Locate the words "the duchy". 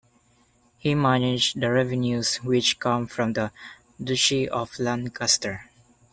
3.33-4.49